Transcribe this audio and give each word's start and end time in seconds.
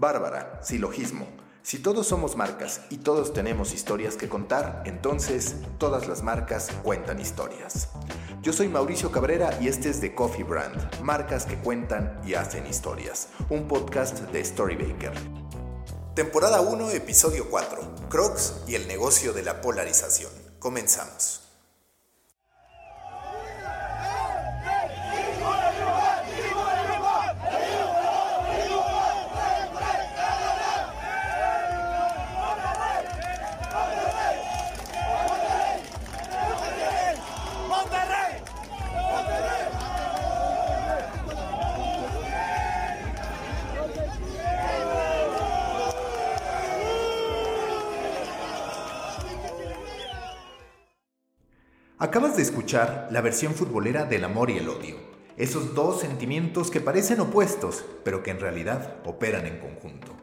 Bárbara, 0.00 0.60
silogismo. 0.62 1.26
Si 1.62 1.80
todos 1.80 2.06
somos 2.06 2.36
marcas 2.36 2.82
y 2.88 2.98
todos 2.98 3.32
tenemos 3.32 3.74
historias 3.74 4.16
que 4.16 4.28
contar, 4.28 4.84
entonces 4.86 5.56
todas 5.76 6.06
las 6.06 6.22
marcas 6.22 6.70
cuentan 6.84 7.18
historias. 7.20 7.90
Yo 8.40 8.52
soy 8.52 8.68
Mauricio 8.68 9.10
Cabrera 9.10 9.58
y 9.60 9.66
este 9.66 9.90
es 9.90 10.00
The 10.00 10.14
Coffee 10.14 10.44
Brand, 10.44 11.00
marcas 11.02 11.46
que 11.46 11.56
cuentan 11.56 12.20
y 12.24 12.34
hacen 12.34 12.64
historias, 12.68 13.30
un 13.50 13.66
podcast 13.66 14.20
de 14.30 14.44
Storybaker. 14.44 15.12
Temporada 16.18 16.60
1, 16.62 16.90
episodio 16.90 17.48
4, 17.48 18.08
Crocs 18.08 18.54
y 18.66 18.74
el 18.74 18.88
negocio 18.88 19.32
de 19.32 19.44
la 19.44 19.60
polarización. 19.60 20.32
Comenzamos. 20.58 21.47
Acabas 52.00 52.36
de 52.36 52.42
escuchar 52.42 53.08
la 53.10 53.20
versión 53.22 53.54
futbolera 53.54 54.04
del 54.04 54.22
amor 54.22 54.50
y 54.50 54.58
el 54.58 54.68
odio, 54.68 54.94
esos 55.36 55.74
dos 55.74 56.00
sentimientos 56.00 56.70
que 56.70 56.80
parecen 56.80 57.18
opuestos, 57.18 57.84
pero 58.04 58.22
que 58.22 58.30
en 58.30 58.38
realidad 58.38 58.98
operan 59.04 59.46
en 59.46 59.58
conjunto. 59.58 60.16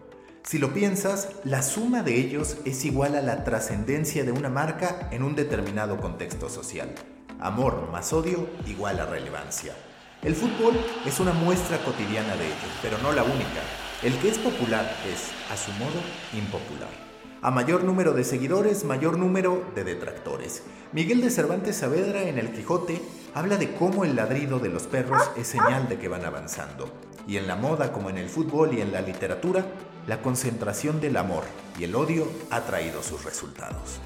Si 0.46 0.58
lo 0.58 0.74
piensas, 0.74 1.32
la 1.44 1.62
suma 1.62 2.02
de 2.02 2.18
ellos 2.18 2.56
es 2.64 2.86
igual 2.86 3.16
a 3.16 3.22
la 3.22 3.44
trascendencia 3.44 4.24
de 4.24 4.32
una 4.32 4.48
marca 4.48 5.10
en 5.12 5.22
un 5.22 5.36
determinado 5.36 5.98
contexto 5.98 6.48
social. 6.48 6.96
Amor 7.42 7.90
más 7.92 8.14
odio 8.14 8.48
igual 8.66 9.02
a 9.02 9.06
relevancia. 9.08 9.74
El 10.22 10.34
fútbol 10.34 10.80
es 11.06 11.20
una 11.20 11.34
muestra 11.34 11.78
cotidiana 11.84 12.38
de 12.38 12.46
ello, 12.46 12.70
pero 12.82 12.98
no 13.00 13.12
la 13.12 13.24
única. 13.24 13.62
El 14.02 14.18
que 14.20 14.30
es 14.30 14.38
popular 14.38 14.90
es, 15.12 15.30
a 15.52 15.58
su 15.58 15.74
modo, 15.74 16.00
impopular. 16.34 17.05
A 17.46 17.52
mayor 17.52 17.84
número 17.84 18.14
de 18.14 18.24
seguidores, 18.24 18.86
mayor 18.86 19.20
número 19.20 19.64
de 19.76 19.84
detractores. 19.84 20.64
Miguel 20.94 21.22
de 21.22 21.30
Cervantes 21.30 21.76
Saavedra 21.76 22.24
en 22.24 22.40
El 22.40 22.52
Quijote 22.52 23.00
habla 23.36 23.58
de 23.58 23.72
cómo 23.76 24.04
el 24.04 24.16
ladrido 24.16 24.58
de 24.58 24.70
los 24.70 24.88
perros 24.88 25.22
es 25.38 25.50
señal 25.50 25.88
de 25.88 26.00
que 26.00 26.08
van 26.08 26.26
avanzando. 26.26 26.92
Y 27.28 27.38
en 27.38 27.46
la 27.46 27.56
moda 27.56 27.92
como 27.92 28.10
en 28.10 28.18
el 28.18 28.30
fútbol 28.30 28.74
y 28.74 28.82
en 28.82 28.92
la 28.92 29.02
literatura, 29.02 29.64
la 30.08 30.24
concentración 30.24 31.00
del 31.00 31.18
amor 31.18 31.44
y 31.78 31.84
el 31.84 31.94
odio 31.94 32.28
ha 32.50 32.62
traído 32.62 33.04
sus 33.04 33.24
resultados. 33.24 34.00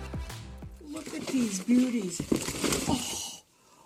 Look 0.92 1.06
at 1.16 1.26
these 1.32 1.64
beauties. 1.66 2.22
Oh, 2.90 3.30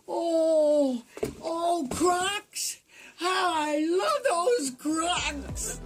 oh, 0.07 1.03
oh, 1.41 1.87
Crocs. 1.91 2.79
How 3.19 3.53
I 3.53 3.85
love 3.85 4.23
those 4.27 4.71
Crocs. 4.81 5.79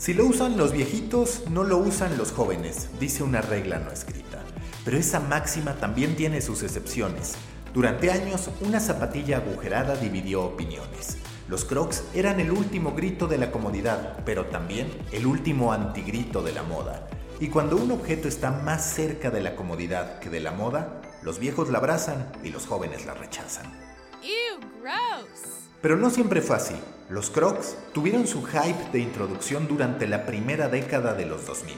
Si 0.00 0.14
lo 0.14 0.24
usan 0.24 0.56
los 0.56 0.72
viejitos, 0.72 1.42
no 1.50 1.62
lo 1.62 1.76
usan 1.76 2.16
los 2.16 2.32
jóvenes, 2.32 2.88
dice 2.98 3.22
una 3.22 3.42
regla 3.42 3.80
no 3.80 3.90
escrita. 3.90 4.42
Pero 4.82 4.96
esa 4.96 5.20
máxima 5.20 5.74
también 5.74 6.16
tiene 6.16 6.40
sus 6.40 6.62
excepciones. 6.62 7.34
Durante 7.74 8.10
años, 8.10 8.48
una 8.62 8.80
zapatilla 8.80 9.36
agujerada 9.36 9.96
dividió 9.96 10.42
opiniones. 10.42 11.18
Los 11.48 11.66
crocs 11.66 12.02
eran 12.14 12.40
el 12.40 12.50
último 12.50 12.94
grito 12.94 13.26
de 13.26 13.36
la 13.36 13.52
comodidad, 13.52 14.24
pero 14.24 14.46
también 14.46 14.88
el 15.12 15.26
último 15.26 15.70
antigrito 15.70 16.42
de 16.42 16.52
la 16.52 16.62
moda. 16.62 17.06
Y 17.38 17.48
cuando 17.48 17.76
un 17.76 17.92
objeto 17.92 18.26
está 18.26 18.52
más 18.52 18.94
cerca 18.94 19.28
de 19.30 19.42
la 19.42 19.54
comodidad 19.54 20.18
que 20.18 20.30
de 20.30 20.40
la 20.40 20.52
moda, 20.52 21.02
los 21.20 21.38
viejos 21.38 21.68
la 21.68 21.76
abrazan 21.76 22.32
y 22.42 22.48
los 22.48 22.64
jóvenes 22.64 23.04
la 23.04 23.12
rechazan. 23.12 23.70
Gross. 24.80 25.59
Pero 25.80 25.96
no 25.96 26.10
siempre 26.10 26.42
fue 26.42 26.56
así. 26.56 26.74
Los 27.08 27.30
Crocs 27.30 27.76
tuvieron 27.94 28.26
su 28.26 28.42
hype 28.44 28.90
de 28.92 28.98
introducción 28.98 29.66
durante 29.66 30.06
la 30.06 30.26
primera 30.26 30.68
década 30.68 31.14
de 31.14 31.24
los 31.24 31.46
2000. 31.46 31.74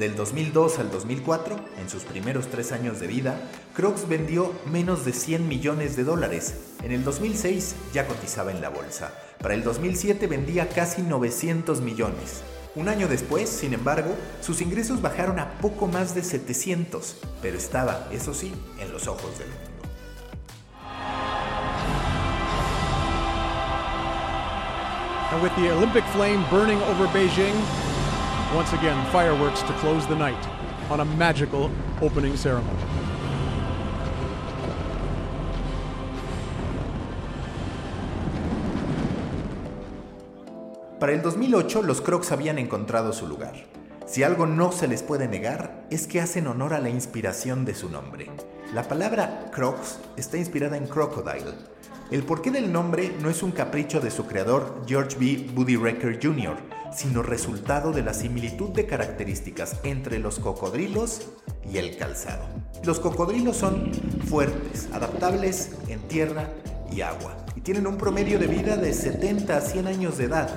Del 0.00 0.16
2002 0.16 0.78
al 0.78 0.90
2004, 0.90 1.56
en 1.78 1.88
sus 1.88 2.02
primeros 2.02 2.48
tres 2.48 2.72
años 2.72 2.98
de 2.98 3.06
vida, 3.06 3.38
Crocs 3.76 4.08
vendió 4.08 4.52
menos 4.72 5.04
de 5.04 5.12
100 5.12 5.46
millones 5.46 5.94
de 5.94 6.04
dólares. 6.04 6.54
En 6.82 6.90
el 6.90 7.04
2006 7.04 7.76
ya 7.92 8.06
cotizaba 8.06 8.50
en 8.50 8.60
la 8.60 8.70
bolsa. 8.70 9.12
Para 9.40 9.54
el 9.54 9.62
2007 9.62 10.26
vendía 10.26 10.68
casi 10.68 11.02
900 11.02 11.82
millones. 11.82 12.42
Un 12.74 12.88
año 12.88 13.08
después, 13.08 13.48
sin 13.48 13.74
embargo, 13.74 14.14
sus 14.40 14.60
ingresos 14.60 15.02
bajaron 15.02 15.38
a 15.38 15.58
poco 15.58 15.86
más 15.86 16.14
de 16.14 16.24
700, 16.24 17.16
pero 17.42 17.58
estaba, 17.58 18.08
eso 18.10 18.34
sí, 18.34 18.52
en 18.80 18.92
los 18.92 19.06
ojos 19.06 19.38
del 19.38 19.48
mundo. 19.48 19.69
And 25.32 25.40
with 25.42 25.54
the 25.54 25.70
Olympic 25.70 26.04
flame 26.06 26.44
burning 26.50 26.82
over 26.82 27.06
Beijing, 27.06 27.54
once 28.54 28.72
again, 28.72 28.98
fireworks 29.12 29.62
to 29.62 29.72
close 29.74 30.04
the 30.08 30.16
night 30.16 30.44
on 30.90 30.98
a 31.00 31.04
magical 31.04 31.70
opening 32.02 32.36
ceremony. 32.36 32.78
Para 40.98 41.12
el 41.12 41.22
2008, 41.22 41.82
los 41.82 42.00
Crocs 42.00 42.32
habían 42.32 42.58
encontrado 42.58 43.12
su 43.12 43.26
lugar. 43.26 43.54
Si 44.10 44.24
algo 44.24 44.46
no 44.46 44.72
se 44.72 44.88
les 44.88 45.04
puede 45.04 45.28
negar, 45.28 45.86
es 45.90 46.08
que 46.08 46.20
hacen 46.20 46.48
honor 46.48 46.74
a 46.74 46.80
la 46.80 46.90
inspiración 46.90 47.64
de 47.64 47.76
su 47.76 47.88
nombre. 47.88 48.26
La 48.74 48.88
palabra 48.88 49.50
Crocs 49.52 50.00
está 50.16 50.36
inspirada 50.36 50.76
en 50.76 50.88
crocodile, 50.88 51.54
el 52.10 52.24
porqué 52.24 52.50
del 52.50 52.72
nombre 52.72 53.12
no 53.22 53.30
es 53.30 53.40
un 53.40 53.52
capricho 53.52 54.00
de 54.00 54.10
su 54.10 54.26
creador 54.26 54.82
George 54.84 55.16
B. 55.16 55.48
Buddy 55.54 55.76
Recker 55.76 56.18
Jr., 56.20 56.56
sino 56.92 57.22
resultado 57.22 57.92
de 57.92 58.02
la 58.02 58.14
similitud 58.14 58.70
de 58.70 58.84
características 58.84 59.76
entre 59.84 60.18
los 60.18 60.40
cocodrilos 60.40 61.28
y 61.72 61.78
el 61.78 61.96
calzado. 61.96 62.46
Los 62.82 62.98
cocodrilos 62.98 63.58
son 63.58 63.92
fuertes, 64.26 64.88
adaptables 64.92 65.70
en 65.86 66.00
tierra 66.08 66.48
y 66.90 67.02
agua, 67.02 67.36
y 67.54 67.60
tienen 67.60 67.86
un 67.86 67.96
promedio 67.96 68.40
de 68.40 68.48
vida 68.48 68.76
de 68.76 68.92
70 68.92 69.56
a 69.56 69.60
100 69.60 69.86
años 69.86 70.18
de 70.18 70.24
edad. 70.24 70.50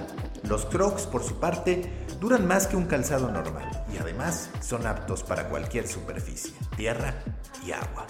Los 0.50 0.66
crocs, 0.66 1.04
por 1.04 1.24
su 1.24 1.40
parte, 1.40 1.84
duran 2.24 2.48
más 2.48 2.68
que 2.68 2.78
un 2.78 2.86
calzado 2.86 3.30
normal 3.30 3.70
y 3.94 3.98
además 3.98 4.50
son 4.62 4.88
aptos 4.88 5.24
para 5.24 5.50
cualquier 5.50 5.90
superficie, 5.90 6.54
tierra 6.78 7.16
y 7.66 7.74
agua. 7.74 8.08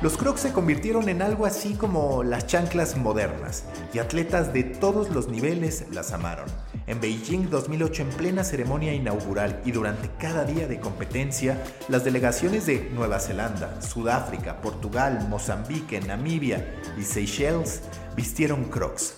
Los 0.00 0.16
Crocs 0.16 0.42
se 0.42 0.52
convirtieron 0.52 1.08
en 1.08 1.20
algo 1.20 1.46
así 1.46 1.74
como 1.74 2.22
las 2.22 2.46
chanclas 2.46 2.96
modernas, 2.96 3.64
y 3.92 3.98
atletas 3.98 4.52
de 4.52 4.62
todos 4.62 5.10
los 5.10 5.26
niveles 5.26 5.86
las 5.90 6.12
amaron. 6.12 6.46
En 6.88 7.02
Beijing 7.02 7.50
2008, 7.50 8.00
en 8.02 8.08
plena 8.08 8.44
ceremonia 8.44 8.94
inaugural 8.94 9.60
y 9.66 9.72
durante 9.72 10.08
cada 10.18 10.46
día 10.46 10.66
de 10.66 10.80
competencia, 10.80 11.62
las 11.88 12.02
delegaciones 12.02 12.64
de 12.64 12.88
Nueva 12.94 13.20
Zelanda, 13.20 13.82
Sudáfrica, 13.82 14.62
Portugal, 14.62 15.26
Mozambique, 15.28 16.00
Namibia 16.00 16.66
y 16.98 17.02
Seychelles 17.02 17.82
vistieron 18.16 18.64
Crocs. 18.64 19.16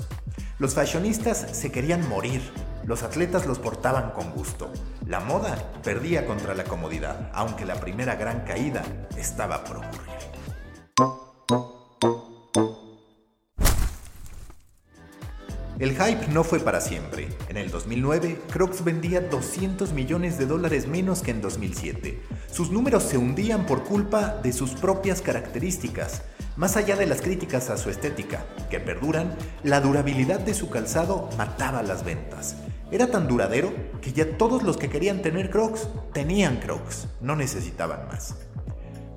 Los 0.58 0.74
fashionistas 0.74 1.46
se 1.52 1.70
querían 1.70 2.08
morir, 2.08 2.42
los 2.84 3.04
atletas 3.04 3.46
los 3.46 3.60
portaban 3.60 4.10
con 4.10 4.32
gusto. 4.32 4.72
La 5.06 5.20
moda 5.20 5.56
perdía 5.84 6.26
contra 6.26 6.56
la 6.56 6.64
comodidad, 6.64 7.30
aunque 7.32 7.64
la 7.64 7.76
primera 7.76 8.16
gran 8.16 8.40
caída 8.40 8.82
estaba 9.16 9.62
por 9.62 9.76
ocurrir. 9.76 10.10
El 15.80 15.92
hype 15.92 16.28
no 16.28 16.44
fue 16.44 16.60
para 16.60 16.78
siempre. 16.82 17.30
En 17.48 17.56
el 17.56 17.70
2009, 17.70 18.38
Crocs 18.52 18.84
vendía 18.84 19.22
200 19.22 19.94
millones 19.94 20.36
de 20.36 20.44
dólares 20.44 20.86
menos 20.86 21.22
que 21.22 21.30
en 21.30 21.40
2007. 21.40 22.20
Sus 22.52 22.70
números 22.70 23.04
se 23.04 23.16
hundían 23.16 23.64
por 23.64 23.84
culpa 23.84 24.40
de 24.42 24.52
sus 24.52 24.72
propias 24.72 25.22
características. 25.22 26.20
Más 26.56 26.76
allá 26.76 26.96
de 26.96 27.06
las 27.06 27.22
críticas 27.22 27.70
a 27.70 27.78
su 27.78 27.88
estética, 27.88 28.44
que 28.68 28.78
perduran, 28.78 29.34
la 29.62 29.80
durabilidad 29.80 30.40
de 30.40 30.52
su 30.52 30.68
calzado 30.68 31.30
mataba 31.38 31.82
las 31.82 32.04
ventas. 32.04 32.56
Era 32.90 33.10
tan 33.10 33.26
duradero 33.26 33.72
que 34.02 34.12
ya 34.12 34.36
todos 34.36 34.62
los 34.62 34.76
que 34.76 34.90
querían 34.90 35.22
tener 35.22 35.48
Crocs 35.48 35.88
tenían 36.12 36.58
Crocs, 36.58 37.08
no 37.22 37.36
necesitaban 37.36 38.06
más. 38.06 38.36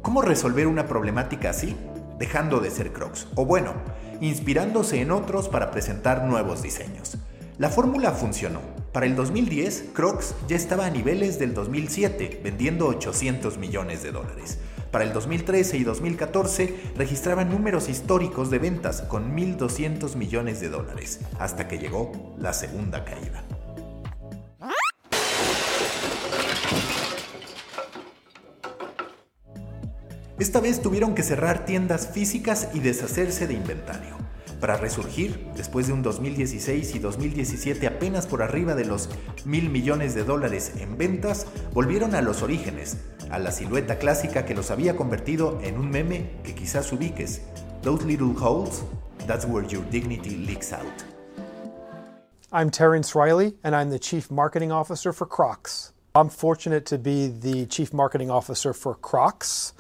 ¿Cómo 0.02 0.22
resolver 0.22 0.68
una 0.68 0.88
problemática 0.88 1.50
así? 1.50 1.76
Dejando 2.20 2.60
de 2.60 2.72
ser 2.72 2.94
Crocs, 2.94 3.28
o 3.36 3.46
bueno, 3.46 3.74
inspirándose 4.22 5.02
en 5.02 5.12
otros 5.12 5.50
para 5.50 5.72
presentar 5.72 6.26
nuevos 6.26 6.62
diseños. 6.62 7.18
La 7.58 7.70
fórmula 7.70 8.12
funcionó. 8.12 8.62
Para 8.92 9.06
el 9.06 9.16
2010, 9.16 9.92
Crocs 9.94 10.36
ya 10.48 10.56
estaba 10.56 10.86
a 10.86 10.90
niveles 10.90 11.40
del 11.40 11.54
2007, 11.54 12.42
vendiendo 12.44 12.88
800 12.88 13.58
millones 13.58 14.02
de 14.04 14.12
dólares. 14.12 14.60
Para 14.92 15.06
el 15.06 15.14
2013 15.14 15.78
y 15.78 15.84
2014 15.84 16.76
registraban 16.96 17.50
números 17.50 17.90
históricos 17.90 18.52
de 18.52 18.60
ventas 18.60 19.02
con 19.02 19.36
1.200 19.36 20.16
millones 20.16 20.62
de 20.62 20.70
dólares, 20.70 21.20
hasta 21.40 21.68
que 21.68 21.80
llegó 21.80 22.12
la 22.38 22.54
segunda 22.54 23.04
caída. 23.04 23.44
Esta 30.44 30.60
vez 30.60 30.82
tuvieron 30.82 31.16
que 31.16 31.24
cerrar 31.24 31.64
tiendas 31.64 32.06
físicas 32.06 32.68
y 32.74 32.82
deshacerse 32.82 33.48
de 33.48 33.54
inventario 33.54 34.18
para 34.60 34.76
resurgir 34.76 35.48
después 35.56 35.88
de 35.88 35.94
un 35.94 36.04
2016 36.04 36.96
y 36.96 37.00
2017 37.00 37.88
apenas 37.88 38.28
por 38.28 38.44
arriba 38.44 38.76
de 38.76 38.84
los 38.84 39.08
mil 39.46 39.70
millones 39.70 40.16
de 40.16 40.26
dólares 40.26 40.74
en 40.80 40.98
ventas, 40.98 41.48
volvieron 41.72 42.14
a 42.14 42.22
los 42.22 42.42
orígenes, 42.42 42.98
a 43.32 43.40
la 43.40 43.54
silueta 43.54 43.98
clásica 44.00 44.44
que 44.44 44.54
los 44.54 44.70
había 44.70 44.98
convertido 44.98 45.62
en 45.62 45.78
un 45.78 45.90
meme 45.90 46.42
que 46.44 46.54
quizás 46.54 46.92
ubiques. 46.92 47.40
Those 47.82 48.06
little 48.06 48.34
holes, 48.38 48.84
that's 49.26 49.46
where 49.46 49.66
your 49.66 49.86
dignity 49.92 50.36
leaks 50.46 50.74
out. 50.74 51.06
I'm 52.52 52.70
Terrence 52.70 53.16
Riley, 53.16 53.56
and 53.64 53.74
I'm 53.74 53.92
the 53.92 53.98
Chief 53.98 54.30
Marketing 54.30 54.74
Officer 54.74 55.14
for 55.14 55.26
Crocs. 55.26 55.94
I'm 56.14 56.28
fortunate 56.28 56.86
to 56.88 56.98
be 56.98 57.30
the 57.30 57.66
Chief 57.68 57.94
Marketing 57.94 58.30
Officer 58.30 58.74
for 58.74 58.94
Crocs. 58.96 59.74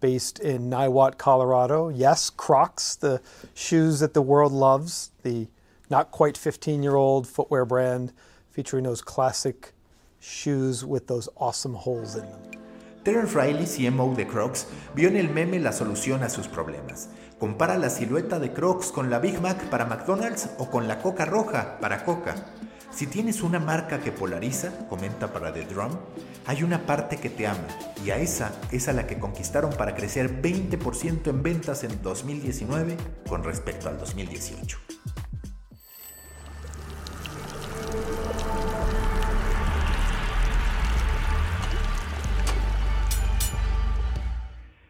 Based 0.00 0.38
in 0.38 0.70
Niwot, 0.70 1.18
Colorado. 1.18 1.88
Yes, 1.88 2.30
Crocs, 2.30 2.96
the 2.96 3.20
shoes 3.54 4.00
that 4.00 4.14
the 4.14 4.22
world 4.22 4.52
loves, 4.52 5.10
the 5.22 5.48
not 5.88 6.10
quite 6.10 6.36
15 6.36 6.82
year 6.82 6.96
old 6.96 7.26
footwear 7.26 7.64
brand 7.64 8.12
featuring 8.50 8.84
those 8.84 9.02
classic 9.02 9.72
shoes 10.20 10.84
with 10.84 11.06
those 11.06 11.28
awesome 11.36 11.74
holes 11.74 12.16
in 12.16 12.22
them. 12.22 12.40
Terence 13.04 13.34
Riley, 13.34 13.64
CMO 13.64 14.14
de 14.14 14.26
Crocs, 14.26 14.66
vio 14.94 15.08
en 15.08 15.16
el 15.16 15.28
meme 15.30 15.58
la 15.58 15.72
solución 15.72 16.22
a 16.22 16.28
sus 16.28 16.46
problemas. 16.46 17.08
Compara 17.38 17.78
la 17.78 17.88
silueta 17.88 18.38
de 18.38 18.52
Crocs 18.52 18.92
con 18.92 19.08
la 19.08 19.18
Big 19.18 19.40
Mac 19.40 19.70
para 19.70 19.86
McDonald's 19.86 20.50
o 20.58 20.68
con 20.68 20.86
la 20.86 20.98
Coca 21.00 21.24
Roja 21.24 21.78
para 21.80 22.04
Coca. 22.04 22.34
Si 22.92 23.06
tienes 23.06 23.42
una 23.42 23.60
marca 23.60 24.00
que 24.00 24.10
polariza, 24.10 24.86
comenta 24.88 25.32
para 25.32 25.52
The 25.52 25.64
Drum, 25.64 25.92
hay 26.46 26.64
una 26.64 26.86
parte 26.86 27.18
que 27.18 27.30
te 27.30 27.46
ama 27.46 27.66
y 28.04 28.10
a 28.10 28.16
esa 28.16 28.52
es 28.72 28.88
a 28.88 28.92
la 28.92 29.06
que 29.06 29.18
conquistaron 29.18 29.72
para 29.72 29.94
crecer 29.94 30.42
20% 30.42 31.28
en 31.28 31.42
ventas 31.42 31.84
en 31.84 32.02
2019 32.02 32.96
con 33.28 33.44
respecto 33.44 33.88
al 33.88 33.96
2018. 33.98 34.78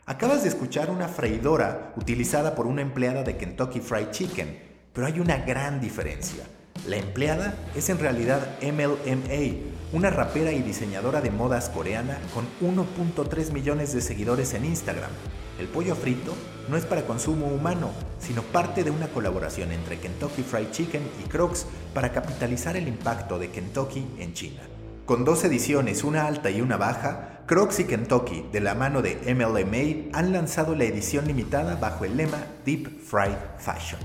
Acabas 0.07 0.43
de 0.43 0.49
escuchar 0.49 0.91
una 0.91 1.07
freidora 1.07 1.93
utilizada 1.97 2.55
por 2.55 2.67
una 2.67 2.83
empleada 2.83 3.23
de 3.23 3.37
Kentucky 3.37 3.81
Fried 3.81 4.11
Chicken, 4.11 4.59
pero 4.93 5.07
hay 5.07 5.21
una 5.21 5.37
gran 5.37 5.81
diferencia. 5.81 6.45
La 6.91 6.97
empleada 6.97 7.55
es 7.77 7.89
en 7.89 8.01
realidad 8.01 8.59
MLMA, 8.61 9.61
una 9.93 10.11
rapera 10.11 10.51
y 10.51 10.61
diseñadora 10.61 11.21
de 11.21 11.31
modas 11.31 11.69
coreana 11.69 12.19
con 12.35 12.49
1.3 12.61 13.53
millones 13.53 13.93
de 13.93 14.01
seguidores 14.01 14.55
en 14.55 14.65
Instagram. 14.65 15.13
El 15.61 15.69
pollo 15.69 15.95
frito 15.95 16.35
no 16.69 16.77
es 16.77 16.85
para 16.85 17.07
consumo 17.07 17.47
humano, 17.47 17.93
sino 18.19 18.43
parte 18.43 18.83
de 18.83 18.91
una 18.91 19.07
colaboración 19.07 19.71
entre 19.71 20.01
Kentucky 20.01 20.43
Fried 20.43 20.73
Chicken 20.73 21.03
y 21.25 21.29
Crocs 21.29 21.67
para 21.95 22.11
capitalizar 22.11 22.77
el 22.77 22.89
impacto 22.89 23.39
de 23.39 23.51
Kentucky 23.51 24.05
en 24.19 24.35
China. 24.35 24.63
Con 25.07 25.25
dos 25.25 25.45
ediciones, 25.45 26.03
una 26.03 26.27
alta 26.27 26.51
y 26.51 26.61
una 26.61 26.77
baja, 26.77 27.43
Crocs 27.47 27.79
y 27.79 27.85
Kentucky, 27.85 28.47
de 28.51 28.59
la 28.59 28.75
mano 28.75 29.01
de 29.01 29.15
MLMA, 29.33 30.19
han 30.19 30.33
lanzado 30.33 30.75
la 30.75 30.87
edición 30.87 31.29
limitada 31.29 31.77
bajo 31.77 32.05
el 32.05 32.17
lema 32.17 32.39
Deep 32.65 33.01
Fried 33.01 33.39
Fashion. 33.59 34.01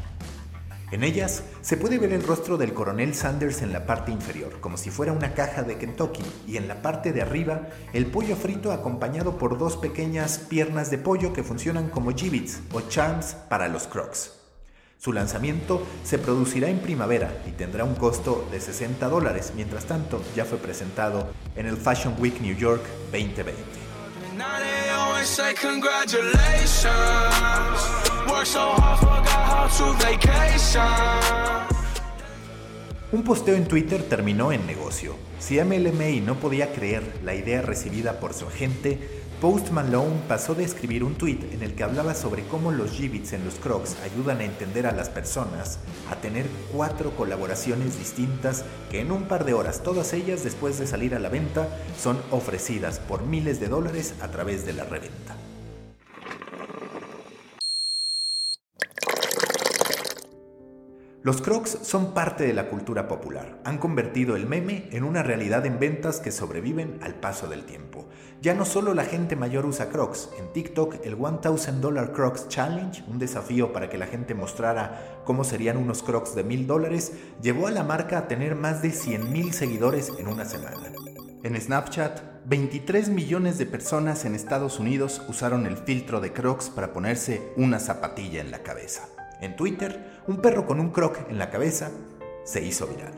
En 0.91 1.03
ellas 1.03 1.43
se 1.61 1.77
puede 1.77 1.97
ver 1.97 2.13
el 2.13 2.21
rostro 2.21 2.57
del 2.57 2.73
coronel 2.73 3.15
Sanders 3.15 3.63
en 3.63 3.73
la 3.73 3.87
parte 3.87 4.11
inferior, 4.11 4.59
como 4.61 4.77
si 4.77 4.91
fuera 4.91 5.13
una 5.13 5.33
caja 5.33 5.63
de 5.63 5.77
Kentucky, 5.77 6.23
y 6.47 6.57
en 6.57 6.67
la 6.67 6.81
parte 6.81 7.11
de 7.11 7.23
arriba 7.23 7.69
el 7.93 8.05
pollo 8.05 8.35
frito 8.35 8.71
acompañado 8.71 9.37
por 9.37 9.57
dos 9.57 9.77
pequeñas 9.77 10.37
piernas 10.37 10.91
de 10.91 10.99
pollo 10.99 11.33
que 11.33 11.43
funcionan 11.43 11.89
como 11.89 12.11
gibbets 12.11 12.61
o 12.71 12.81
charms 12.81 13.35
para 13.49 13.67
los 13.67 13.87
crocs. 13.87 14.33
Su 14.99 15.11
lanzamiento 15.11 15.85
se 16.03 16.19
producirá 16.19 16.69
en 16.69 16.79
primavera 16.79 17.31
y 17.47 17.51
tendrá 17.51 17.83
un 17.83 17.95
costo 17.95 18.47
de 18.51 18.61
60 18.61 19.07
dólares, 19.09 19.53
mientras 19.55 19.85
tanto 19.85 20.21
ya 20.35 20.45
fue 20.45 20.59
presentado 20.59 21.31
en 21.55 21.65
el 21.65 21.77
Fashion 21.77 22.15
Week 22.19 22.39
New 22.41 22.55
York 22.55 22.83
2020. 23.11 23.55
Un 33.11 33.23
posteo 33.23 33.55
en 33.55 33.67
Twitter 33.67 34.03
terminó 34.03 34.51
en 34.51 34.67
negocio. 34.67 35.15
Si 35.39 35.59
MLMA 35.59 36.21
no 36.23 36.35
podía 36.35 36.71
creer 36.73 37.01
la 37.23 37.33
idea 37.33 37.63
recibida 37.63 38.19
por 38.19 38.35
su 38.35 38.45
agente, 38.45 39.14
Post 39.41 39.71
Malone 39.71 40.15
pasó 40.29 40.55
de 40.55 40.63
escribir 40.63 41.03
un 41.03 41.15
tweet 41.15 41.39
en 41.51 41.61
el 41.61 41.75
que 41.75 41.83
hablaba 41.83 42.15
sobre 42.15 42.43
cómo 42.45 42.71
los 42.71 42.91
gibbets 42.91 43.33
en 43.33 43.43
los 43.43 43.55
crocs 43.55 43.97
ayudan 44.03 44.39
a 44.39 44.45
entender 44.45 44.87
a 44.87 44.93
las 44.93 45.09
personas, 45.09 45.79
a 46.09 46.15
tener 46.15 46.45
cuatro 46.71 47.11
colaboraciones 47.11 47.99
distintas 47.99 48.63
que 48.89 49.01
en 49.01 49.11
un 49.11 49.23
par 49.27 49.43
de 49.43 49.53
horas, 49.53 49.83
todas 49.83 50.13
ellas 50.13 50.45
después 50.45 50.79
de 50.79 50.87
salir 50.87 51.15
a 51.15 51.19
la 51.19 51.29
venta, 51.29 51.67
son 52.01 52.17
ofrecidas 52.31 52.99
por 52.99 53.23
miles 53.23 53.59
de 53.59 53.67
dólares 53.67 54.15
a 54.21 54.29
través 54.29 54.65
de 54.65 54.73
la 54.73 54.85
reventa. 54.85 55.35
Los 61.25 61.41
crocs 61.41 61.79
son 61.81 62.13
parte 62.13 62.45
de 62.45 62.53
la 62.53 62.69
cultura 62.69 63.07
popular. 63.07 63.57
Han 63.63 63.79
convertido 63.79 64.35
el 64.35 64.45
meme 64.45 64.87
en 64.91 65.03
una 65.03 65.23
realidad 65.23 65.65
en 65.65 65.79
ventas 65.79 66.19
que 66.19 66.31
sobreviven 66.31 66.99
al 67.01 67.15
paso 67.15 67.47
del 67.47 67.65
tiempo. 67.65 68.07
Ya 68.43 68.53
no 68.53 68.63
solo 68.63 68.93
la 68.93 69.05
gente 69.05 69.35
mayor 69.35 69.65
usa 69.65 69.89
crocs. 69.89 70.29
En 70.37 70.53
TikTok, 70.53 71.03
el 71.03 71.17
$1000 71.17 72.11
Crocs 72.11 72.47
Challenge, 72.47 73.03
un 73.07 73.17
desafío 73.17 73.73
para 73.73 73.89
que 73.89 73.97
la 73.97 74.05
gente 74.05 74.35
mostrara 74.35 75.23
cómo 75.25 75.43
serían 75.43 75.77
unos 75.77 76.03
crocs 76.03 76.35
de 76.35 76.45
$1000 76.45 76.67
dólares, 76.67 77.13
llevó 77.41 77.65
a 77.65 77.71
la 77.71 77.83
marca 77.83 78.19
a 78.19 78.27
tener 78.27 78.53
más 78.53 78.83
de 78.83 78.89
100.000 78.89 79.51
seguidores 79.51 80.13
en 80.19 80.27
una 80.27 80.45
semana. 80.45 80.93
En 81.41 81.59
Snapchat, 81.59 82.21
23 82.45 83.09
millones 83.09 83.57
de 83.57 83.65
personas 83.65 84.25
en 84.25 84.35
Estados 84.35 84.79
Unidos 84.79 85.23
usaron 85.27 85.65
el 85.65 85.77
filtro 85.77 86.21
de 86.21 86.33
crocs 86.33 86.69
para 86.69 86.93
ponerse 86.93 87.51
una 87.57 87.79
zapatilla 87.79 88.41
en 88.41 88.51
la 88.51 88.61
cabeza. 88.61 89.07
En 89.41 89.55
Twitter, 89.55 90.21
un 90.27 90.37
perro 90.37 90.65
con 90.65 90.79
un 90.79 90.91
croc 90.91 91.29
en 91.29 91.37
la 91.37 91.49
cabeza 91.49 91.91
se 92.43 92.63
hizo 92.63 92.87
viral. 92.87 93.13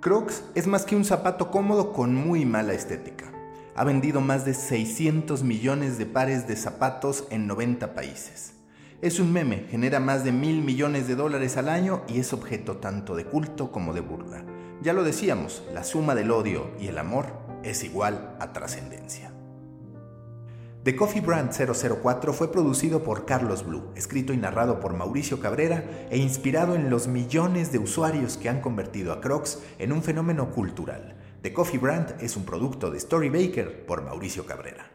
Crocs 0.00 0.44
es 0.54 0.66
más 0.66 0.84
que 0.84 0.96
un 0.96 1.04
zapato 1.04 1.50
cómodo 1.50 1.92
con 1.92 2.14
muy 2.14 2.44
mala 2.44 2.72
estética. 2.72 3.26
Ha 3.74 3.84
vendido 3.84 4.20
más 4.20 4.44
de 4.44 4.54
600 4.54 5.42
millones 5.42 5.98
de 5.98 6.06
pares 6.06 6.48
de 6.48 6.56
zapatos 6.56 7.24
en 7.30 7.46
90 7.46 7.94
países. 7.94 8.54
Es 9.00 9.18
un 9.18 9.32
meme, 9.32 9.66
genera 9.70 10.00
más 10.00 10.24
de 10.24 10.32
mil 10.32 10.62
millones 10.62 11.08
de 11.08 11.16
dólares 11.16 11.56
al 11.56 11.68
año 11.68 12.02
y 12.08 12.20
es 12.20 12.32
objeto 12.32 12.76
tanto 12.76 13.16
de 13.16 13.24
culto 13.24 13.72
como 13.72 13.92
de 13.92 14.00
burla. 14.00 14.44
Ya 14.82 14.92
lo 14.92 15.04
decíamos, 15.04 15.62
la 15.72 15.84
suma 15.84 16.14
del 16.14 16.30
odio 16.30 16.70
y 16.80 16.88
el 16.88 16.98
amor 16.98 17.26
es 17.62 17.84
igual 17.84 18.36
a 18.40 18.52
trascendencia. 18.52 19.32
The 20.84 20.96
Coffee 20.96 21.20
Brand 21.20 21.52
004 21.52 22.32
fue 22.32 22.50
producido 22.50 23.04
por 23.04 23.24
Carlos 23.24 23.64
Blue, 23.64 23.92
escrito 23.94 24.32
y 24.32 24.36
narrado 24.36 24.80
por 24.80 24.96
Mauricio 24.96 25.38
Cabrera 25.38 26.08
e 26.10 26.18
inspirado 26.18 26.74
en 26.74 26.90
los 26.90 27.06
millones 27.06 27.70
de 27.70 27.78
usuarios 27.78 28.36
que 28.36 28.48
han 28.48 28.60
convertido 28.60 29.12
a 29.12 29.20
Crocs 29.20 29.60
en 29.78 29.92
un 29.92 30.02
fenómeno 30.02 30.50
cultural. 30.50 31.14
The 31.42 31.52
Coffee 31.52 31.78
Brand 31.78 32.16
es 32.20 32.36
un 32.36 32.44
producto 32.44 32.90
de 32.90 32.98
Story 32.98 33.28
Baker 33.28 33.86
por 33.86 34.02
Mauricio 34.02 34.44
Cabrera. 34.44 34.91